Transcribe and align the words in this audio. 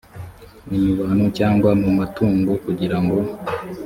ni 0.67 0.77
mu 0.83 0.91
bantu 0.99 1.25
cyangwa 1.37 1.69
mu 1.81 1.89
matungo 1.99 2.51
kugira 2.65 2.97
ngo 3.03 3.17